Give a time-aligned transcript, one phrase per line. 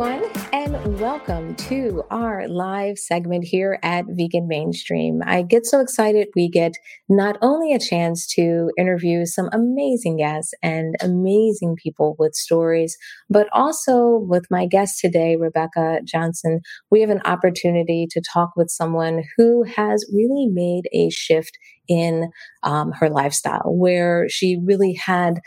[0.00, 5.20] Everyone, and welcome to our live segment here at Vegan Mainstream.
[5.26, 6.72] I get so excited we get
[7.10, 12.96] not only a chance to interview some amazing guests and amazing people with stories,
[13.28, 18.70] but also with my guest today, Rebecca Johnson, we have an opportunity to talk with
[18.70, 22.30] someone who has really made a shift in
[22.62, 25.40] um, her lifestyle, where she really had.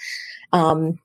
[0.52, 1.00] Um,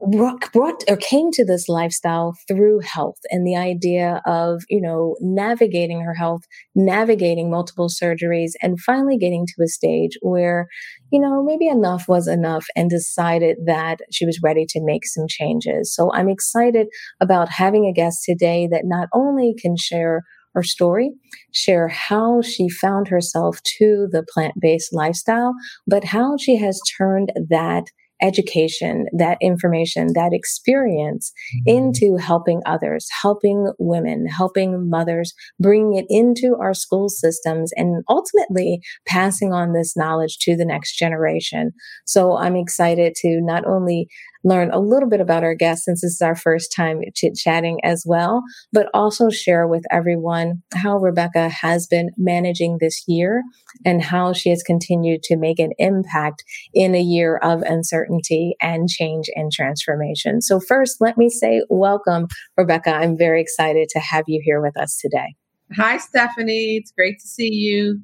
[0.00, 6.00] brought or came to this lifestyle through health and the idea of you know navigating
[6.00, 6.42] her health
[6.74, 10.66] navigating multiple surgeries and finally getting to a stage where
[11.12, 15.26] you know maybe enough was enough and decided that she was ready to make some
[15.28, 15.94] changes.
[15.94, 16.88] So i'm excited
[17.20, 20.22] about having a guest today that not only can share
[20.54, 21.12] her story,
[21.52, 25.54] share how she found herself to the plant based lifestyle,
[25.86, 27.84] but how she has turned that
[28.22, 31.32] education, that information, that experience
[31.68, 31.76] mm-hmm.
[31.76, 38.80] into helping others, helping women, helping mothers, bringing it into our school systems, and ultimately
[39.06, 41.72] passing on this knowledge to the next generation.
[42.06, 44.08] So I'm excited to not only
[44.44, 47.78] learn a little bit about our guest since this is our first time chit chatting
[47.84, 53.42] as well, but also share with everyone how Rebecca has been managing this year
[53.84, 58.88] and how she has continued to make an impact in a year of uncertainty and
[58.88, 60.40] change and transformation.
[60.40, 62.90] So first, let me say welcome, Rebecca.
[62.90, 65.34] I'm very excited to have you here with us today.
[65.76, 66.76] Hi, Stephanie.
[66.76, 68.00] It's great to see you.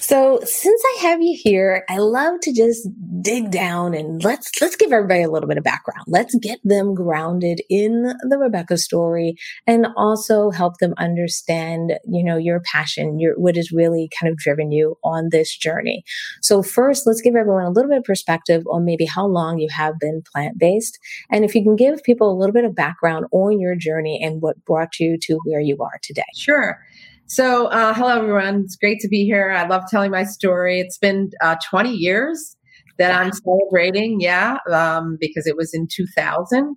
[0.00, 2.88] So since I have you here, I love to just
[3.22, 6.04] dig down and let's let's give everybody a little bit of background.
[6.06, 12.36] Let's get them grounded in the Rebecca story and also help them understand, you know,
[12.36, 16.04] your passion, your what has really kind of driven you on this journey.
[16.42, 19.68] So first, let's give everyone a little bit of perspective on maybe how long you
[19.70, 20.98] have been plant-based
[21.30, 24.42] and if you can give people a little bit of background on your journey and
[24.42, 26.22] what brought you to where you are today.
[26.34, 26.78] Sure.
[27.26, 28.64] So, uh, hello everyone.
[28.64, 29.50] It's great to be here.
[29.50, 30.78] I love telling my story.
[30.78, 32.54] It's been uh, 20 years
[32.98, 36.76] that I'm celebrating, yeah, um, because it was in 2000.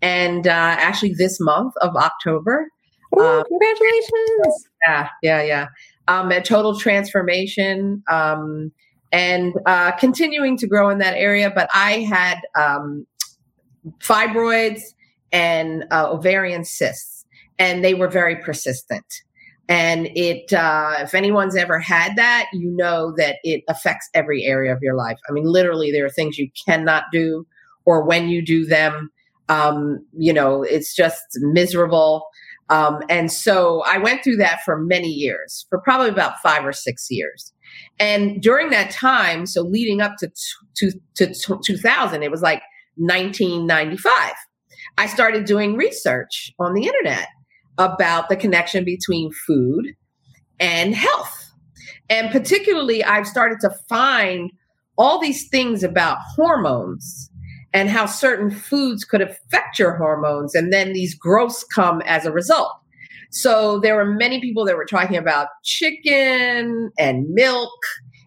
[0.00, 2.68] And uh, actually, this month of October.
[3.18, 4.68] Ooh, um, congratulations.
[4.86, 5.66] Yeah, yeah, yeah.
[6.06, 8.70] Um, a total transformation um,
[9.10, 11.50] and uh, continuing to grow in that area.
[11.52, 13.06] But I had um,
[13.98, 14.82] fibroids
[15.32, 17.24] and uh, ovarian cysts,
[17.58, 19.04] and they were very persistent.
[19.70, 24.72] And it, uh, if anyone's ever had that, you know that it affects every area
[24.72, 25.16] of your life.
[25.28, 27.46] I mean, literally, there are things you cannot do,
[27.84, 29.10] or when you do them,
[29.48, 32.26] um, you know, it's just miserable.
[32.68, 36.72] Um, and so I went through that for many years, for probably about five or
[36.72, 37.52] six years.
[38.00, 40.30] And during that time, so leading up to,
[40.78, 42.62] to, to 2000, it was like
[42.96, 44.12] 1995.
[44.98, 47.28] I started doing research on the internet
[47.80, 49.94] about the connection between food
[50.60, 51.52] and health.
[52.08, 54.50] And particularly, I've started to find
[54.98, 57.30] all these things about hormones
[57.72, 60.54] and how certain foods could affect your hormones.
[60.54, 62.72] And then these growths come as a result.
[63.30, 67.70] So there were many people that were talking about chicken and milk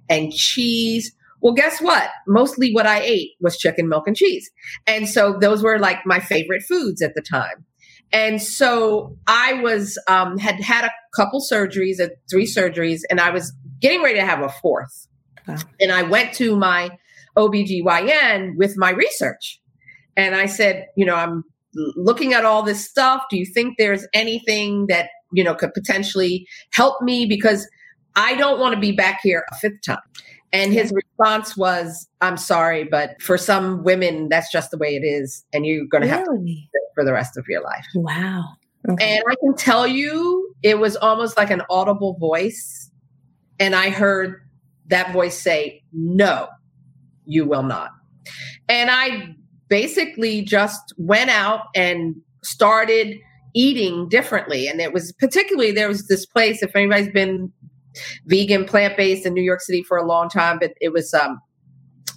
[0.10, 1.14] and cheese.
[1.42, 2.10] Well, guess what?
[2.26, 4.50] Mostly what I ate was chicken, milk, and cheese.
[4.88, 7.66] And so those were like my favorite foods at the time.
[8.14, 13.32] And so I was, um, had had a couple surgeries, uh, three surgeries, and I
[13.32, 13.52] was
[13.82, 15.08] getting ready to have a fourth.
[15.48, 15.58] Wow.
[15.82, 16.92] And I went to my
[17.36, 19.60] OBGYN with my research.
[20.16, 21.44] And I said, you know, I'm
[21.96, 23.24] looking at all this stuff.
[23.30, 27.26] Do you think there's anything that, you know, could potentially help me?
[27.26, 27.68] Because
[28.16, 29.98] I don't want to be back here a fifth time.
[30.54, 35.04] And his response was, I'm sorry, but for some women, that's just the way it
[35.04, 35.44] is.
[35.52, 36.16] And you're going to really?
[36.16, 37.86] have to for the rest of your life.
[37.96, 38.44] Wow.
[38.88, 39.16] Okay.
[39.16, 42.92] And I can tell you, it was almost like an audible voice.
[43.60, 44.42] And I heard
[44.88, 46.50] that voice say, No,
[47.26, 47.90] you will not.
[48.70, 49.36] And I
[49.70, 53.18] basically just went out and started
[53.56, 54.68] eating differently.
[54.68, 57.52] And it was particularly, there was this place, if anybody's been
[58.26, 61.40] vegan, plant based in New York City for a long time, but it was um,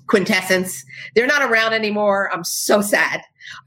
[0.06, 0.84] Quintessence.
[1.14, 2.30] They're not around anymore.
[2.32, 3.22] I'm so sad.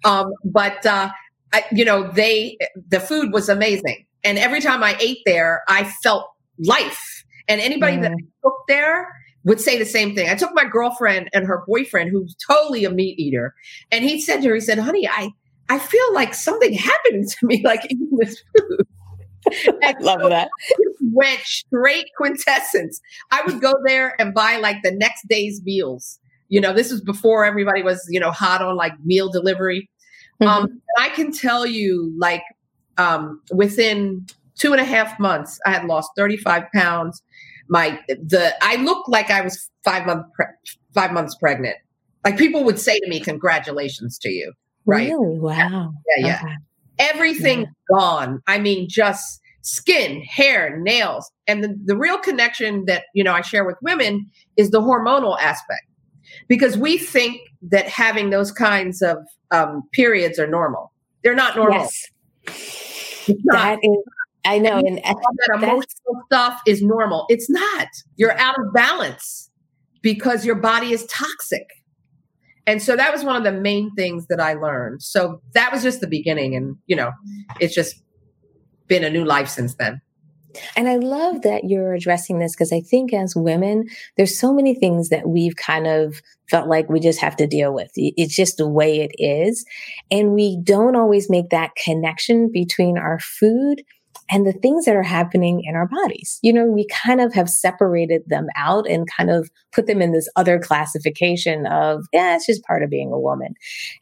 [0.06, 1.10] Um, but uh,
[1.54, 2.58] I, you know, they,
[2.88, 4.06] the food was amazing.
[4.24, 6.30] And every time I ate there, I felt
[6.66, 7.24] life.
[7.48, 8.02] And anybody mm.
[8.04, 8.14] that
[8.44, 9.08] cooked there
[9.46, 10.30] would say the same thing.
[10.30, 13.56] I took my girlfriend and her boyfriend, who's totally a meat eater,
[13.92, 15.32] and he said to her, he said, honey, I,
[15.70, 18.86] I feel like something happened to me, like eating this food.
[19.84, 20.50] I love so that.
[21.12, 23.00] Went straight quintessence.
[23.32, 26.20] I would go there and buy like the next day's meals.
[26.50, 29.90] You know, this was before everybody was, you know, hot on like meal delivery.
[30.42, 30.64] Um, mm-hmm.
[30.64, 32.44] Um, I can tell you, like,
[32.98, 34.26] um, within
[34.60, 37.22] two and a half months, I had lost 35 pounds.
[37.70, 40.46] My the I looked like I was five month pre-
[40.94, 41.78] five months pregnant.
[42.26, 44.54] Like people would say to me, "Congratulations to you!"
[44.86, 45.10] Right?
[45.10, 45.40] Really?
[45.40, 45.94] Wow.
[46.18, 46.42] Yeah, yeah.
[46.44, 46.56] Okay.
[46.98, 47.68] Everything yeah.
[47.92, 48.42] gone.
[48.48, 53.42] I mean, just skin, hair, nails, and the, the real connection that you know I
[53.42, 55.84] share with women is the hormonal aspect
[56.48, 59.18] because we think that having those kinds of
[59.52, 60.92] um, periods are normal.
[61.24, 61.80] They're not normal.
[61.80, 62.06] Yes.
[63.46, 63.98] That is,
[64.46, 64.78] I know.
[64.78, 67.26] And, and that emotional stuff is normal.
[67.30, 67.88] It's not.
[68.16, 69.50] You're out of balance
[70.02, 71.68] because your body is toxic.
[72.66, 75.02] And so that was one of the main things that I learned.
[75.02, 76.56] So that was just the beginning.
[76.56, 77.12] And, you know,
[77.60, 77.96] it's just
[78.89, 80.01] been a new life since then.
[80.75, 83.86] And I love that you're addressing this because I think as women,
[84.18, 87.74] there's so many things that we've kind of felt like we just have to deal
[87.74, 87.91] with.
[87.95, 89.63] It's just the way it is.
[90.09, 93.83] And we don't always make that connection between our food
[94.30, 96.40] and the things that are happening in our bodies.
[96.42, 100.12] You know, we kind of have separated them out and kind of put them in
[100.12, 103.54] this other classification of, yeah, it's just part of being a woman.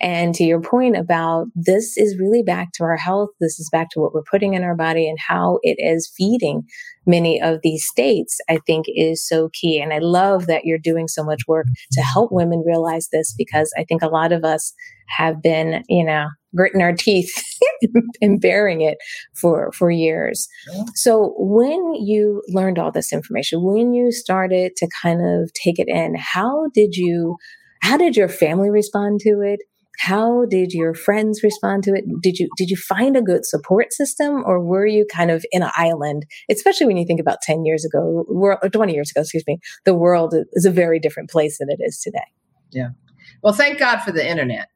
[0.01, 3.29] And to your point about this is really back to our health.
[3.39, 6.63] This is back to what we're putting in our body and how it is feeding
[7.05, 9.79] many of these states, I think is so key.
[9.79, 13.73] And I love that you're doing so much work to help women realize this because
[13.77, 14.73] I think a lot of us
[15.07, 17.33] have been, you know, gritting our teeth
[18.21, 18.97] and bearing it
[19.35, 20.47] for for years.
[20.95, 25.87] So when you learned all this information, when you started to kind of take it
[25.87, 27.37] in, how did you
[27.81, 29.59] how did your family respond to it?
[29.99, 32.05] How did your friends respond to it?
[32.21, 35.63] Did you did you find a good support system or were you kind of in
[35.63, 36.25] an island?
[36.51, 39.95] Especially when you think about 10 years ago, or 20 years ago, excuse me, the
[39.95, 42.19] world is a very different place than it is today.
[42.71, 42.89] Yeah.
[43.41, 44.67] Well, thank God for the internet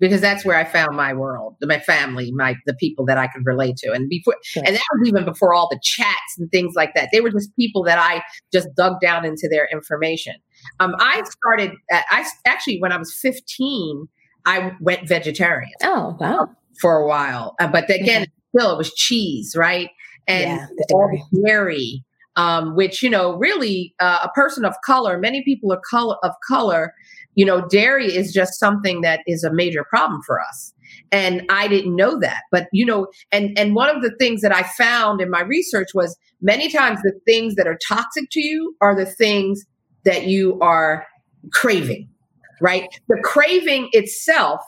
[0.00, 3.44] because that's where I found my world, my family, my the people that I could
[3.44, 3.92] relate to.
[3.92, 7.10] And before and that was even before all the chats and things like that.
[7.12, 10.36] They were just people that I just dug down into their information.
[10.80, 14.08] Um, I started at, I actually when I was 15,
[14.46, 15.72] I went vegetarian.
[15.82, 16.48] Oh, wow.
[16.80, 17.54] For a while.
[17.60, 18.26] Uh, but again,
[18.56, 19.90] still it was cheese, right?
[20.26, 21.24] And yeah, dairy.
[21.44, 22.04] dairy
[22.36, 26.32] um, which you know really uh, a person of color many people are color of
[26.46, 26.94] color
[27.34, 30.74] you know, dairy is just something that is a major problem for us.
[31.12, 32.42] And I didn't know that.
[32.50, 35.88] But, you know, and, and one of the things that I found in my research
[35.94, 39.64] was many times the things that are toxic to you are the things
[40.04, 41.06] that you are
[41.52, 42.08] craving,
[42.60, 42.88] right?
[43.08, 44.60] The craving itself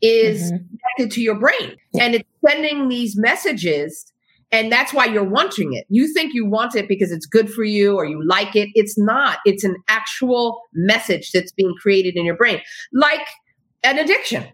[0.00, 0.56] is mm-hmm.
[0.56, 4.12] connected to your brain and it's sending these messages
[4.50, 5.84] and that's why you're wanting it.
[5.88, 8.70] You think you want it because it's good for you or you like it.
[8.74, 9.38] It's not.
[9.44, 12.60] It's an actual message that's being created in your brain,
[12.92, 13.26] like
[13.82, 14.46] an addiction.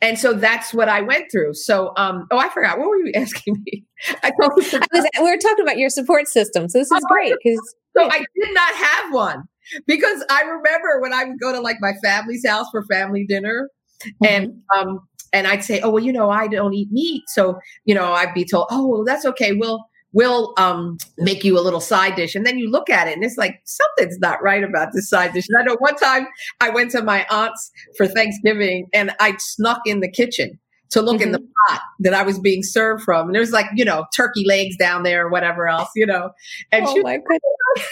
[0.00, 1.54] And so that's what I went through.
[1.54, 2.78] So, um, oh, I forgot.
[2.78, 3.84] What were you asking me?
[4.22, 6.68] I, totally I was, we were talking about your support system.
[6.68, 9.42] So this is oh, great because so I did not have one
[9.86, 13.68] because I remember when I would go to like my family's house for family dinner,
[14.04, 14.24] mm-hmm.
[14.24, 15.00] and um,
[15.32, 18.34] and I'd say, oh well, you know, I don't eat meat, so you know, I'd
[18.34, 19.52] be told, oh well, that's okay.
[19.52, 23.14] We'll we'll um, make you a little side dish, and then you look at it,
[23.14, 25.46] and it's like something's not right about this side dish.
[25.48, 26.26] And I know one time
[26.60, 30.58] I went to my aunt's for Thanksgiving, and I snuck in the kitchen
[30.90, 31.24] to look mm-hmm.
[31.24, 31.72] in the mm-hmm.
[31.74, 34.76] pot that I was being served from, and there was like you know turkey legs
[34.76, 36.30] down there or whatever else, you know.
[36.72, 37.88] And oh she, my goodness.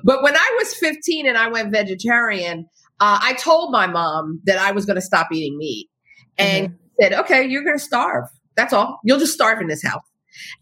[0.04, 2.66] but when I was 15 and I went vegetarian,
[3.00, 5.88] uh, I told my mom that I was going to stop eating meat
[6.38, 6.76] and mm-hmm.
[7.00, 8.24] said, okay, you're going to starve.
[8.56, 9.00] That's all.
[9.04, 10.04] You'll just starve in this house.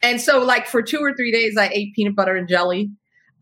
[0.02, 2.90] And so, like, for two or three days, I ate peanut butter and jelly.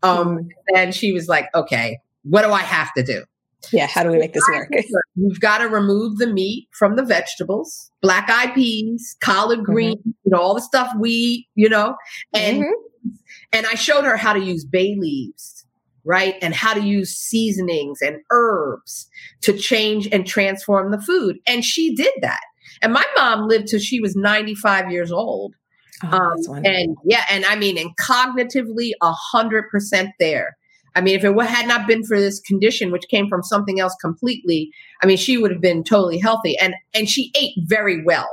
[0.01, 0.47] Um, mm-hmm.
[0.75, 3.23] And she was like, okay, what do I have to do?
[3.71, 4.69] Yeah, how do we make this work?
[5.15, 9.71] We've got to remove the meat from the vegetables, black eyed peas, collard mm-hmm.
[9.71, 10.09] greens, mm-hmm.
[10.25, 11.95] you know, all the stuff we, you know,
[12.33, 13.09] and mm-hmm.
[13.53, 15.62] and I showed her how to use bay leaves
[16.05, 16.35] right?
[16.41, 19.07] And how to use seasonings and herbs
[19.41, 21.37] to change and transform the food.
[21.47, 22.41] And she did that.
[22.81, 25.55] And my mom lived till she was 95 years old.
[26.03, 30.57] Oh, um, and yeah, and I mean, and cognitively, a hundred percent there.
[30.95, 33.95] I mean, if it had not been for this condition, which came from something else
[34.01, 34.69] completely,
[35.01, 36.57] I mean, she would have been totally healthy.
[36.59, 38.29] And and she ate very well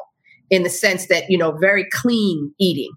[0.51, 2.91] in the sense that you know very clean eating.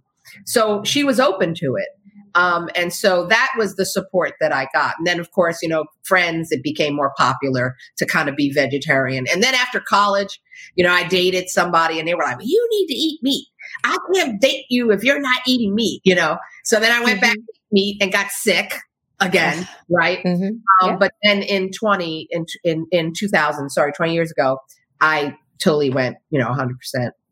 [0.46, 1.90] So she was open to it.
[2.36, 4.96] Um, and so that was the support that I got.
[4.98, 8.52] And then, of course, you know, friends, it became more popular to kind of be
[8.52, 9.26] vegetarian.
[9.32, 10.42] And then after college,
[10.76, 13.48] you know, I dated somebody and they were like, you need to eat meat.
[13.84, 16.38] I can't date you if you're not eating meat, you know?
[16.64, 17.30] So then I went mm-hmm.
[17.30, 18.74] back to meat and got sick
[19.20, 20.20] again, right?
[20.24, 20.44] Mm-hmm.
[20.44, 20.96] Um, yeah.
[20.98, 24.60] But then in 20, in, in, in 2000, sorry, 20 years ago,
[25.02, 26.70] I totally went, you know, 100%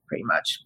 [0.07, 0.59] pretty much.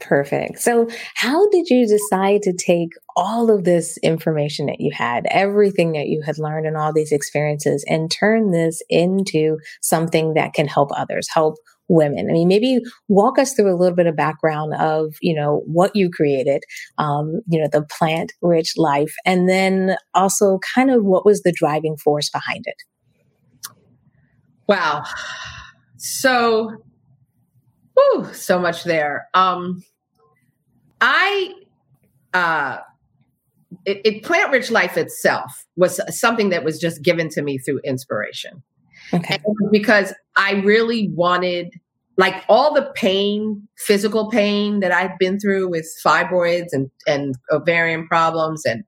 [0.00, 0.60] Perfect.
[0.60, 5.92] So, how did you decide to take all of this information that you had, everything
[5.92, 10.68] that you had learned and all these experiences, and turn this into something that can
[10.68, 11.56] help others, help
[11.88, 12.30] women?
[12.30, 12.78] I mean, maybe
[13.08, 16.62] walk us through a little bit of background of, you know, what you created,
[16.98, 21.52] um, you know, the plant rich life, and then also kind of what was the
[21.52, 22.76] driving force behind it?
[24.68, 25.02] Wow.
[25.96, 26.84] So,
[27.98, 29.28] whew, so much there.
[29.34, 29.82] Um,
[31.00, 31.52] I,
[32.34, 32.78] uh,
[33.84, 37.80] it, it plant rich life itself was something that was just given to me through
[37.84, 38.62] inspiration.
[39.12, 39.38] Okay.
[39.70, 41.72] because I really wanted,
[42.16, 48.06] like all the pain, physical pain that I'd been through with fibroids and, and ovarian
[48.06, 48.84] problems and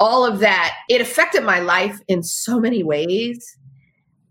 [0.00, 3.56] all of that, it affected my life in so many ways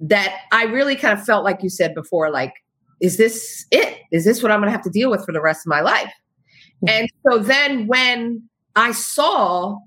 [0.02, 2.54] that I really kind of felt like you said before, like,
[3.02, 3.98] is this it?
[4.12, 5.82] Is this what I'm going to have to deal with for the rest of my
[5.82, 6.14] life?
[6.86, 6.90] Mm-hmm.
[6.90, 9.78] And so then when I saw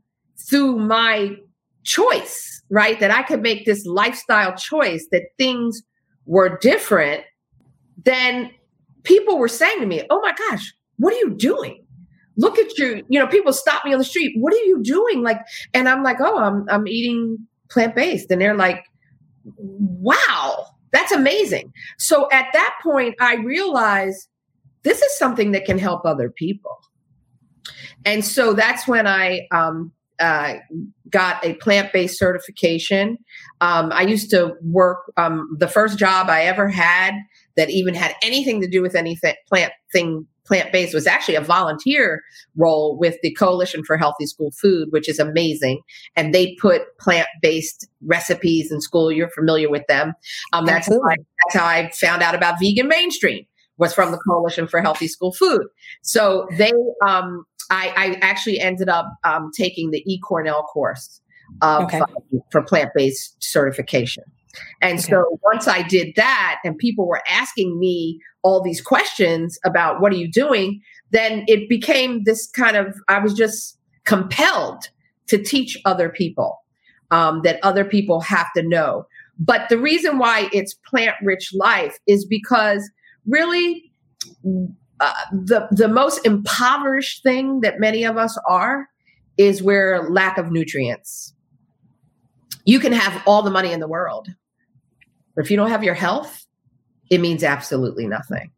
[0.49, 1.37] through my
[1.85, 5.83] choice, right, that I could make this lifestyle choice, that things
[6.27, 7.23] were different,
[8.05, 8.51] then
[9.05, 11.85] people were saying to me, Oh my gosh, what are you doing?
[12.37, 13.05] Look at you.
[13.09, 14.35] You know, people stop me on the street.
[14.39, 15.23] What are you doing?
[15.23, 15.41] Like,
[15.73, 17.39] and I'm like, Oh, I'm I'm eating
[17.71, 18.31] plant based.
[18.31, 18.85] And they're like,
[19.57, 20.64] Wow,
[20.95, 21.73] that's amazing.
[21.99, 24.29] So at that point, I realized
[24.83, 26.79] this is something that can help other people.
[28.05, 30.55] And so that's when I um, uh,
[31.11, 33.19] got a plant based certification.
[33.61, 37.15] Um, I used to work, um, the first job I ever had
[37.57, 41.41] that even had anything to do with anything plant thing plant based was actually a
[41.41, 42.23] volunteer
[42.57, 45.81] role with the Coalition for Healthy School Food, which is amazing.
[46.17, 49.11] And they put plant based recipes in school.
[49.11, 50.13] You're familiar with them.
[50.53, 53.47] Um, that's, how I, that's how I found out about vegan mainstream
[53.77, 55.63] was from the Coalition for Healthy School Food.
[56.03, 56.73] So they,
[57.07, 61.21] um, I, I, actually ended up um, taking the eCornell course
[61.63, 62.01] of, okay.
[62.01, 62.07] uh,
[62.51, 64.23] for plant based certification.
[64.81, 65.11] And okay.
[65.11, 70.13] so once I did that, and people were asking me all these questions about what
[70.13, 70.81] are you doing,
[71.11, 74.85] then it became this kind of, I was just compelled
[75.29, 76.59] to teach other people
[77.11, 79.07] um, that other people have to know.
[79.39, 82.89] But the reason why it's plant rich life is because
[83.27, 83.91] really
[85.01, 88.89] uh, the the most impoverished thing that many of us are
[89.37, 91.35] is where lack of nutrients.
[92.65, 94.29] You can have all the money in the world,
[95.35, 96.45] but if you don't have your health,
[97.11, 98.51] it means absolutely nothing.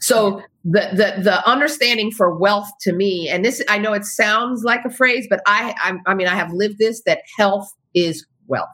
[0.00, 4.62] So the the the understanding for wealth to me, and this I know it sounds
[4.64, 8.26] like a phrase, but I I, I mean I have lived this that health is
[8.46, 8.68] wealth.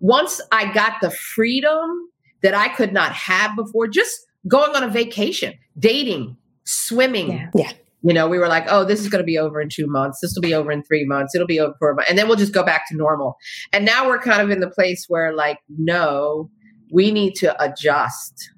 [0.00, 2.08] Once I got the freedom
[2.42, 4.14] that I could not have before, just
[4.48, 7.32] going on a vacation, dating, swimming.
[7.32, 7.50] Yeah.
[7.54, 7.72] yeah.
[8.02, 10.20] You know, we were like, oh, this is going to be over in two months.
[10.22, 11.34] This will be over in three months.
[11.34, 12.08] It'll be over for a month.
[12.08, 13.36] And then we'll just go back to normal.
[13.74, 16.50] And now we're kind of in the place where, like, no,
[16.92, 18.50] we need to adjust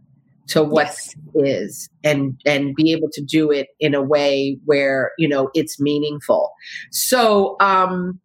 [0.48, 1.14] to what yes.
[1.34, 5.80] is and and be able to do it in a way where you know it's
[5.80, 6.52] meaningful
[6.90, 8.20] so um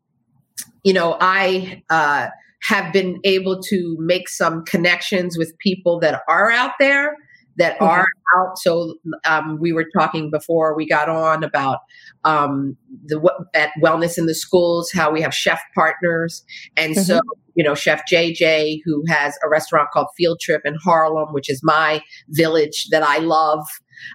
[0.84, 2.28] you know i uh
[2.64, 7.16] have been able to make some connections with people that are out there
[7.58, 7.86] that okay.
[7.86, 8.58] are out.
[8.58, 8.96] So
[9.26, 11.80] um, we were talking before we got on about
[12.24, 13.20] um, the
[13.54, 16.44] at wellness in the schools, how we have chef partners,
[16.76, 17.04] and mm-hmm.
[17.04, 17.22] so
[17.56, 21.62] you know Chef JJ who has a restaurant called Field Trip in Harlem, which is
[21.64, 23.66] my village that I love.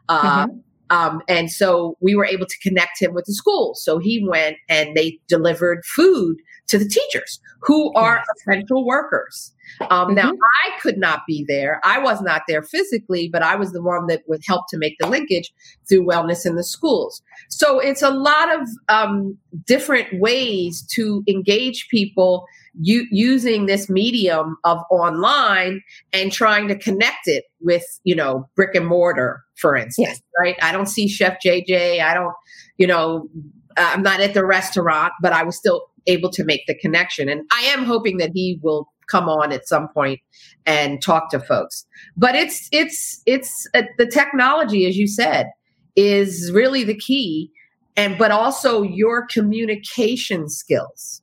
[0.08, 0.58] Uh, mm-hmm.
[0.92, 3.74] Um, and so we were able to connect him with the school.
[3.74, 6.36] So he went and they delivered food
[6.68, 9.54] to the teachers who are essential workers.
[9.88, 10.14] Um, mm-hmm.
[10.16, 11.80] Now, I could not be there.
[11.82, 14.96] I was not there physically, but I was the one that would help to make
[15.00, 15.50] the linkage
[15.88, 17.22] through wellness in the schools.
[17.48, 22.44] So it's a lot of um, different ways to engage people
[22.80, 28.74] u- using this medium of online and trying to connect it with, you know, brick
[28.74, 30.22] and mortar, for instance, yes.
[30.38, 30.56] right?
[30.62, 32.02] I don't see Chef JJ.
[32.02, 32.34] I don't,
[32.78, 33.28] you know,
[33.76, 37.28] I'm not at the restaurant, but I was still able to make the connection.
[37.28, 40.20] And I am hoping that he will come on at some point
[40.66, 41.86] and talk to folks.
[42.16, 45.50] But it's it's it's uh, the technology, as you said,
[45.96, 47.50] is really the key,
[47.96, 51.21] and but also your communication skills.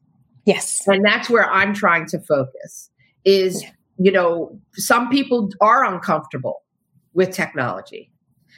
[0.49, 2.89] Yes, and that's where I'm trying to focus.
[3.23, 3.69] Is yeah.
[3.99, 6.63] you know some people are uncomfortable
[7.13, 8.09] with technology,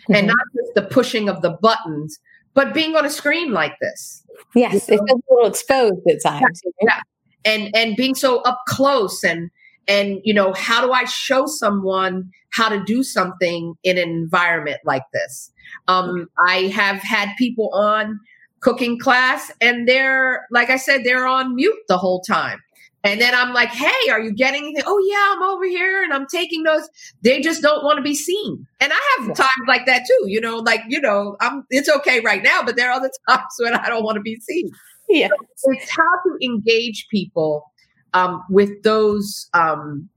[0.04, 0.16] mm-hmm.
[0.16, 2.18] and not just the pushing of the buttons,
[2.54, 4.24] but being on a screen like this.
[4.56, 5.04] Yes, you know?
[5.04, 6.62] it's a little exposed at times.
[6.82, 7.02] Yeah.
[7.44, 9.50] And and being so up close and
[9.88, 14.80] and you know, how do I show someone how to do something in an environment
[14.86, 15.52] like this?
[15.90, 18.18] Um, I have had people on
[18.62, 22.60] cooking class and they're like I said, they're on mute the whole time.
[23.04, 24.84] And then I'm like, hey, are you getting anything?
[24.86, 26.88] Oh, yeah, I'm over here and I'm taking notes.
[27.24, 28.68] They just don't want to be seen.
[28.80, 32.20] And I have times like that too, you know, like, you know, I'm, it's okay
[32.20, 34.70] right now, but there are other times when I don't want to be seen.
[35.10, 35.30] Yeah.
[35.56, 37.72] So it's how to engage people
[38.14, 40.08] um, with those, um,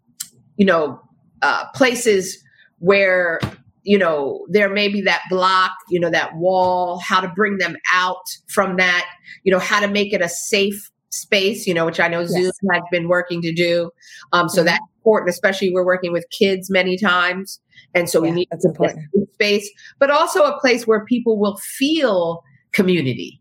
[0.56, 1.00] you know,
[1.40, 2.42] uh, places
[2.80, 3.40] where,
[3.84, 7.76] you know, there may be that block, you know, that wall, how to bring them
[7.92, 9.06] out from that,
[9.44, 12.44] you know, how to make it a safe space, you know, which I know Zoom
[12.44, 12.58] yes.
[12.72, 13.90] has been working to do.
[14.32, 14.66] Um, so mm-hmm.
[14.66, 17.60] that's important, especially we're working with kids many times.
[17.94, 19.06] And so yeah, we need that's important.
[19.34, 23.40] space, but also a place where people will feel community,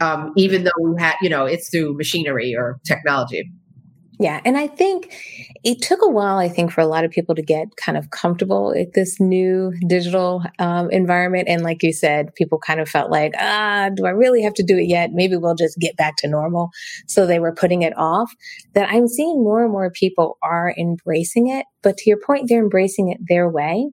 [0.00, 3.50] um, even though we had, you know, it's through machinery or technology.
[4.22, 4.40] Yeah.
[4.44, 5.12] And I think
[5.64, 8.10] it took a while, I think, for a lot of people to get kind of
[8.10, 11.48] comfortable with this new digital um, environment.
[11.48, 14.62] And like you said, people kind of felt like, ah, do I really have to
[14.62, 15.10] do it yet?
[15.12, 16.70] Maybe we'll just get back to normal.
[17.08, 18.32] So they were putting it off.
[18.74, 21.66] That I'm seeing more and more people are embracing it.
[21.82, 23.90] But to your point, they're embracing it their way.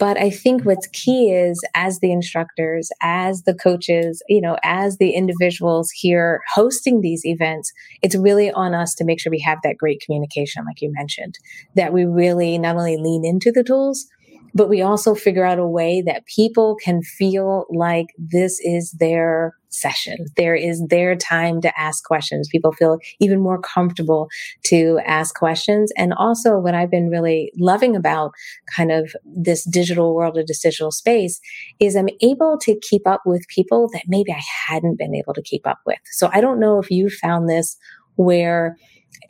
[0.00, 4.96] But I think what's key is as the instructors, as the coaches, you know, as
[4.96, 7.70] the individuals here hosting these events,
[8.02, 11.38] it's really on us to make sure we have that great communication, like you mentioned,
[11.76, 14.06] that we really not only lean into the tools,
[14.54, 19.54] but we also figure out a way that people can feel like this is their
[19.70, 20.26] session.
[20.36, 22.48] There is their time to ask questions.
[22.50, 24.28] People feel even more comfortable
[24.64, 25.92] to ask questions.
[25.96, 28.32] And also what I've been really loving about
[28.74, 31.40] kind of this digital world or this digital space
[31.78, 35.42] is I'm able to keep up with people that maybe I hadn't been able to
[35.42, 35.98] keep up with.
[36.12, 37.76] So I don't know if you found this
[38.16, 38.76] where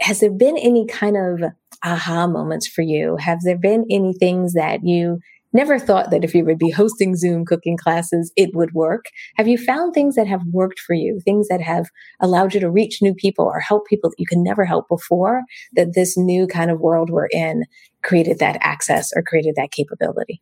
[0.01, 1.51] has there been any kind of
[1.85, 3.17] aha moments for you?
[3.17, 5.21] Have there been any things that you
[5.53, 9.07] never thought that if you would be hosting Zoom cooking classes, it would work?
[9.37, 11.87] Have you found things that have worked for you, things that have
[12.21, 15.43] allowed you to reach new people or help people that you can never help before,
[15.75, 17.65] that this new kind of world we're in
[18.03, 20.41] created that access or created that capability?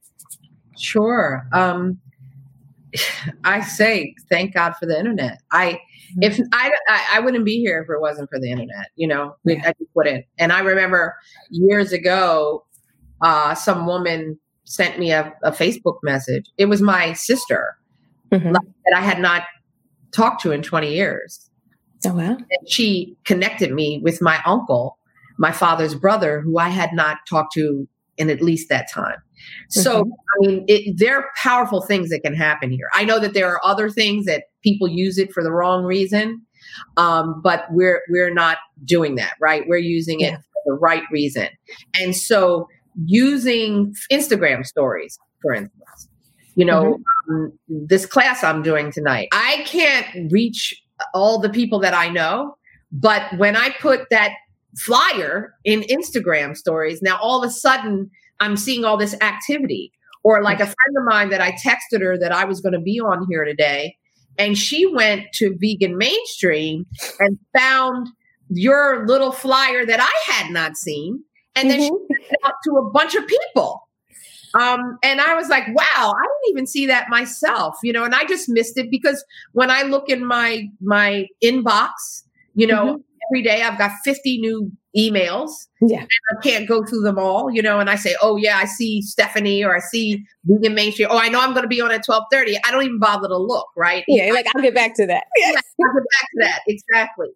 [0.79, 1.47] Sure.
[1.53, 1.99] Um,
[3.45, 5.41] I say thank God for the internet.
[5.53, 5.81] I
[6.21, 6.45] if mm-hmm.
[6.53, 8.89] I, I, I wouldn't be here if it wasn't for the internet.
[8.97, 9.61] You know, yeah.
[9.65, 10.25] I just wouldn't.
[10.39, 11.15] And I remember
[11.51, 12.65] years ago,
[13.21, 16.45] uh, some woman sent me a, a, Facebook message.
[16.59, 17.77] It was my sister
[18.31, 18.53] mm-hmm.
[18.53, 19.45] that I had not
[20.13, 21.51] talked to in 20 years.
[22.07, 22.37] Oh wow!
[22.37, 24.99] And she connected me with my uncle,
[25.37, 29.17] my father's brother, who I had not talked to in at least that time.
[29.69, 30.11] So, mm-hmm.
[30.13, 32.89] I mean, it, there are powerful things that can happen here.
[32.93, 36.43] I know that there are other things that people use it for the wrong reason,
[36.97, 39.65] um, but we're we're not doing that, right?
[39.67, 41.49] We're using it for the right reason,
[42.01, 42.69] and so
[43.05, 46.09] using Instagram stories, for instance,
[46.55, 47.35] you know, mm-hmm.
[47.35, 50.75] um, this class I'm doing tonight, I can't reach
[51.15, 52.57] all the people that I know,
[52.91, 54.33] but when I put that
[54.77, 59.93] flyer in Instagram stories, now all of a sudden I'm seeing all this activity.
[60.25, 62.81] Or like a friend of mine that I texted her that I was going to
[62.81, 63.97] be on here today,
[64.37, 66.85] and she went to Vegan Mainstream
[67.21, 68.09] and found
[68.51, 71.23] your little flyer that I had not seen,
[71.59, 71.97] and then mm-hmm.
[72.09, 73.89] she sent it out to a bunch of people.
[74.55, 78.15] Um, and I was like, wow, I didn't even see that myself, you know, and
[78.15, 81.91] I just missed it because when I look in my my inbox,
[82.55, 83.01] you know, mm-hmm.
[83.31, 85.51] every day I've got 50 new emails.
[85.81, 86.05] Yeah.
[86.05, 89.03] I can't go through them all, you know, and I say, oh yeah, I see
[89.03, 91.09] Stephanie or I see Vegan Mainstream.
[91.11, 92.59] Oh, I know I'm going to be on at 1230.
[92.65, 94.05] I don't even bother to look, right?
[94.09, 94.33] Yeah.
[94.33, 95.25] Like I'll get back to that.
[95.37, 95.49] Yeah.
[95.49, 96.61] I'll get back to that.
[96.67, 97.29] Exactly.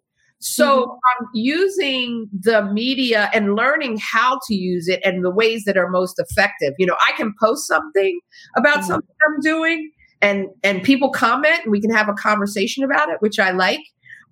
[0.43, 1.23] So mm-hmm.
[1.23, 5.89] um, using the media and learning how to use it and the ways that are
[5.89, 6.73] most effective.
[6.77, 8.19] You know, I can post something
[8.57, 8.87] about mm-hmm.
[8.87, 9.89] something I'm doing
[10.21, 13.79] and and people comment and we can have a conversation about it, which I like.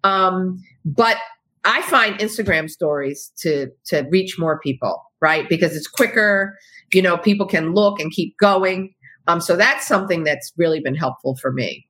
[0.03, 1.15] Um, but
[1.63, 5.47] I find Instagram stories to to reach more people, right?
[5.47, 6.57] Because it's quicker.
[6.93, 8.93] You know, people can look and keep going.
[9.27, 11.87] Um, so that's something that's really been helpful for me.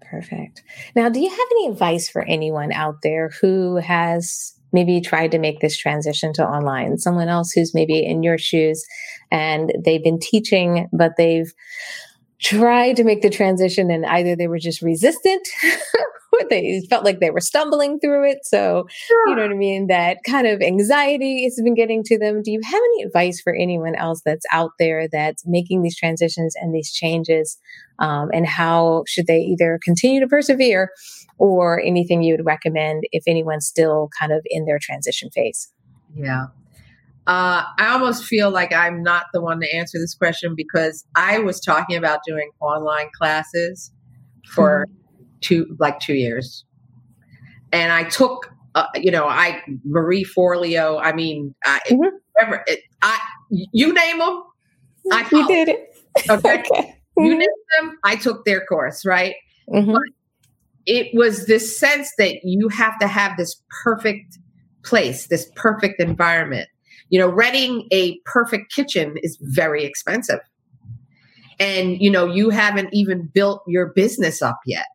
[0.00, 0.62] Perfect.
[0.94, 5.38] Now, do you have any advice for anyone out there who has maybe tried to
[5.38, 6.98] make this transition to online?
[6.98, 8.84] Someone else who's maybe in your shoes
[9.30, 11.52] and they've been teaching, but they've
[12.40, 15.46] tried to make the transition and either they were just resistant
[16.50, 18.38] they felt like they were stumbling through it.
[18.42, 18.86] So,
[19.26, 19.86] you know what I mean?
[19.88, 22.42] That kind of anxiety has been getting to them.
[22.42, 26.54] Do you have any advice for anyone else that's out there that's making these transitions
[26.56, 27.58] and these changes?
[27.98, 30.90] Um, and how should they either continue to persevere
[31.38, 35.72] or anything you would recommend if anyone's still kind of in their transition phase?
[36.14, 36.46] Yeah.
[37.26, 41.40] Uh, I almost feel like I'm not the one to answer this question because I
[41.40, 43.92] was talking about doing online classes
[44.46, 45.07] for mm-hmm.
[45.40, 46.64] Two, like two years.
[47.72, 52.54] And I took, uh, you know, I, Marie Forleo, I mean, I, mm-hmm.
[52.66, 53.18] it, I,
[53.50, 54.42] you name them.
[55.12, 55.96] I you did it.
[56.28, 56.60] Okay.
[56.70, 56.94] okay.
[57.16, 57.38] You mm-hmm.
[57.38, 57.48] name
[57.80, 57.98] them.
[58.04, 59.34] I took their course, right?
[59.68, 59.92] Mm-hmm.
[59.92, 60.02] But
[60.86, 64.38] it was this sense that you have to have this perfect
[64.82, 66.68] place, this perfect environment
[67.10, 70.40] you know, renting a perfect kitchen is very expensive.
[71.58, 74.86] And, you know, you haven't even built your business up yet.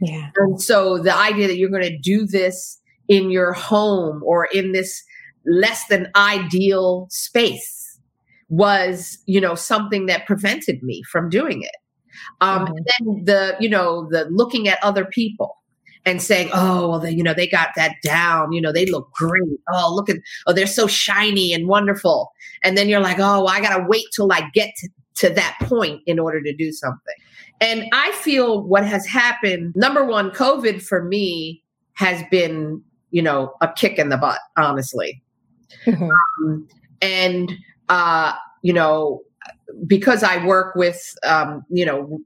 [0.00, 0.30] Yeah.
[0.36, 4.72] And so the idea that you're going to do this in your home or in
[4.72, 5.02] this
[5.46, 7.98] less than ideal space
[8.48, 11.76] was, you know, something that prevented me from doing it.
[12.40, 12.76] Um, mm-hmm.
[12.76, 15.56] And then the, you know, the looking at other people
[16.06, 18.52] and saying, "Oh, well, they, you know, they got that down.
[18.52, 19.58] You know, they look great.
[19.72, 22.32] Oh, look at, oh, they're so shiny and wonderful."
[22.62, 25.34] And then you're like, "Oh, well, I got to wait till I get to, to
[25.34, 27.14] that point in order to do something."
[27.60, 29.74] And I feel what has happened.
[29.76, 31.62] Number one, COVID for me
[31.94, 35.22] has been, you know, a kick in the butt, honestly.
[35.84, 36.10] Mm-hmm.
[36.44, 36.68] Um,
[37.02, 37.52] and
[37.88, 39.22] uh, you know,
[39.86, 42.20] because I work with, um, you know,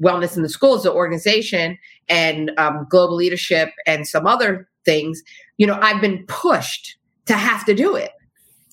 [0.00, 5.22] Wellness in the Schools, the organization, and um, global leadership and some other things,
[5.56, 8.12] you know, I've been pushed to have to do it.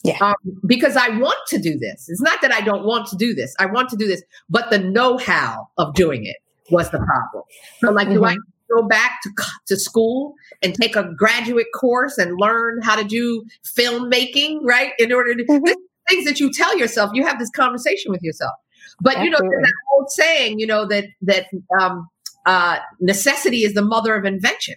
[0.04, 0.18] Yeah.
[0.22, 0.34] Um,
[0.66, 2.08] because I want to do this.
[2.10, 3.56] It's not that I don't want to do this.
[3.60, 6.38] I want to do this, but the know-how of doing it
[6.72, 7.44] was the problem.
[7.80, 8.16] So, like, mm-hmm.
[8.16, 8.80] do I mm-hmm.
[8.80, 9.30] go back to
[9.68, 10.34] to school
[10.64, 13.44] and take a graduate course and learn how to do
[13.78, 14.94] filmmaking, right?
[14.98, 15.74] In order to mm-hmm
[16.12, 17.12] things that you tell yourself.
[17.14, 18.54] You have this conversation with yourself.
[19.00, 19.48] But Absolutely.
[19.48, 21.48] you know that old saying, you know that that
[21.80, 22.08] um,
[22.46, 24.76] uh, necessity is the mother of invention.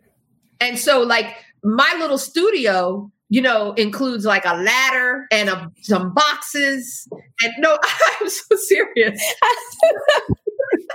[0.61, 6.15] And so, like my little studio, you know, includes like a ladder and a, some
[6.15, 7.09] boxes.
[7.43, 7.77] And no,
[8.21, 9.21] I'm so serious.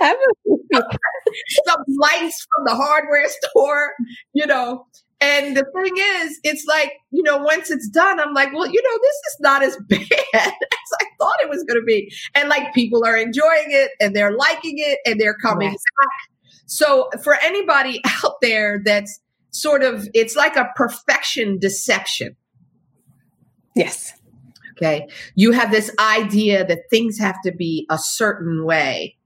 [0.00, 3.92] some lights from the hardware store,
[4.32, 4.86] you know,
[5.20, 8.82] and the thing is, it's like, you know, once it's done, I'm like, well, you
[8.82, 10.52] know, this is not as bad as
[10.98, 12.10] I thought it was going to be.
[12.34, 15.84] And like people are enjoying it and they're liking it and they're coming yes.
[16.00, 16.64] back.
[16.64, 22.36] So for anybody out there that's sort of, it's like a perfection deception.
[23.74, 24.12] Yes.
[24.76, 25.08] Okay.
[25.34, 29.16] You have this idea that things have to be a certain way.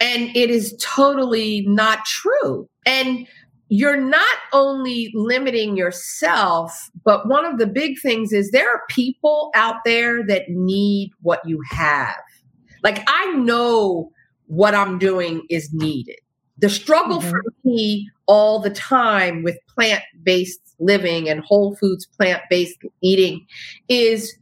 [0.00, 2.68] And it is totally not true.
[2.86, 3.26] And
[3.68, 9.50] you're not only limiting yourself, but one of the big things is there are people
[9.54, 12.16] out there that need what you have.
[12.82, 14.10] Like I know
[14.46, 16.18] what I'm doing is needed.
[16.60, 17.30] The struggle mm-hmm.
[17.30, 23.46] for me all the time with plant based living and whole foods plant based eating
[23.88, 24.34] is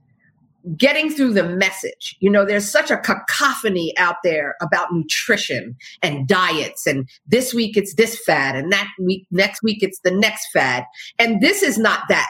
[0.76, 2.16] getting through the message.
[2.20, 6.86] You know, there's such a cacophony out there about nutrition and diets.
[6.86, 10.84] And this week it's this fad, and that week, next week it's the next fad.
[11.18, 12.28] And this is not that,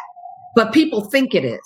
[0.54, 1.60] but people think it is.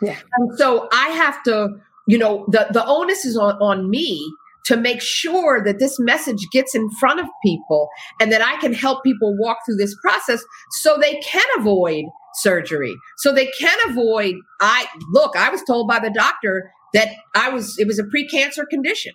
[0.00, 0.18] Yeah.
[0.36, 1.68] And so I have to,
[2.08, 4.32] you know, the, the onus is on, on me
[4.66, 7.88] to make sure that this message gets in front of people
[8.20, 10.44] and that I can help people walk through this process
[10.80, 12.04] so they can avoid
[12.36, 12.94] surgery.
[13.18, 17.76] So they can avoid I look, I was told by the doctor that I was
[17.78, 19.12] it was a precancer condition.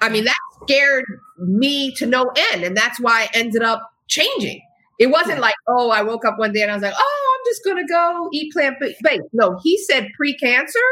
[0.00, 1.04] I mean, that scared
[1.38, 4.60] me to no end and that's why I ended up changing.
[4.98, 7.50] It wasn't like, oh, I woke up one day and I was like, oh, I'm
[7.50, 9.22] just going to go eat plant based.
[9.32, 10.88] No, he said precancer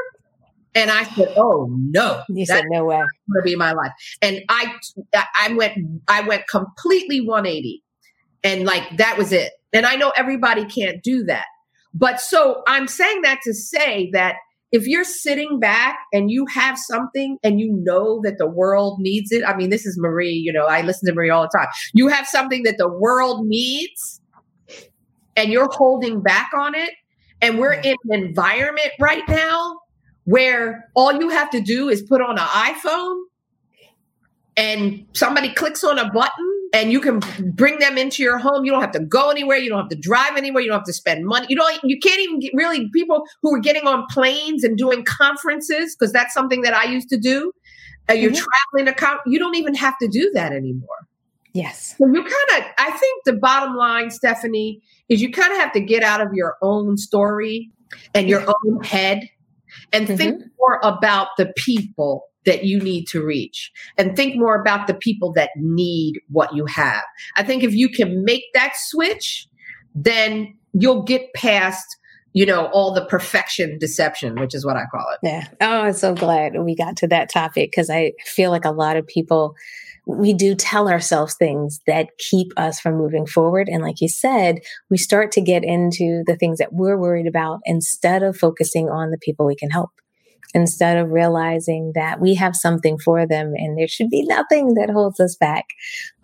[0.74, 4.40] and I said, "Oh no!" You said, "No way." Going to be my life, and
[4.48, 4.74] I,
[5.38, 7.82] I went, I went completely 180,
[8.42, 9.52] and like that was it.
[9.72, 11.46] And I know everybody can't do that,
[11.94, 14.36] but so I'm saying that to say that
[14.70, 19.30] if you're sitting back and you have something and you know that the world needs
[19.30, 20.32] it, I mean, this is Marie.
[20.32, 21.68] You know, I listen to Marie all the time.
[21.92, 24.20] You have something that the world needs,
[25.36, 26.90] and you're holding back on it.
[27.42, 29.76] And we're in an environment right now
[30.24, 33.22] where all you have to do is put on an iPhone
[34.56, 37.20] and somebody clicks on a button and you can
[37.54, 38.64] bring them into your home.
[38.64, 39.58] You don't have to go anywhere.
[39.58, 40.62] You don't have to drive anywhere.
[40.62, 41.46] You don't have to spend money.
[41.48, 41.80] You don't.
[41.84, 46.12] You can't even get really people who are getting on planes and doing conferences because
[46.12, 47.52] that's something that I used to do.
[48.08, 48.44] Uh, you're mm-hmm.
[48.72, 50.88] traveling to con- you don't even have to do that anymore.
[51.52, 51.94] Yes.
[51.98, 52.64] So you kind of.
[52.78, 56.28] I think the bottom line, Stephanie, is you kind of have to get out of
[56.32, 57.70] your own story
[58.14, 59.28] and your own head
[59.92, 60.16] and mm-hmm.
[60.16, 64.94] think more about the people that you need to reach and think more about the
[64.94, 67.04] people that need what you have.
[67.36, 69.46] I think if you can make that switch,
[69.94, 71.84] then you'll get past
[72.32, 75.92] you know all the perfection deception which is what i call it yeah oh i'm
[75.92, 79.54] so glad we got to that topic because i feel like a lot of people
[80.06, 83.68] we do tell ourselves things that keep us from moving forward.
[83.68, 84.58] And like you said,
[84.90, 89.10] we start to get into the things that we're worried about instead of focusing on
[89.10, 89.90] the people we can help
[90.54, 94.90] instead of realizing that we have something for them and there should be nothing that
[94.90, 95.64] holds us back.